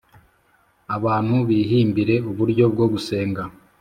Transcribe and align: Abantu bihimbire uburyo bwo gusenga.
Abantu 0.95 1.35
bihimbire 1.49 2.15
uburyo 2.29 2.65
bwo 2.73 2.85
gusenga. 2.93 3.43